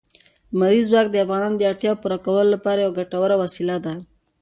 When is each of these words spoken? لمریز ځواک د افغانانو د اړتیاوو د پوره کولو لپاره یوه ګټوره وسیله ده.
لمریز 0.53 0.85
ځواک 0.91 1.07
د 1.11 1.15
افغانانو 1.25 1.55
د 1.59 1.63
اړتیاوو 1.71 1.97
د 1.99 2.03
پوره 2.03 2.17
کولو 2.25 2.53
لپاره 2.55 2.79
یوه 2.81 2.95
ګټوره 2.99 3.35
وسیله 3.43 3.77
ده. 3.85 3.93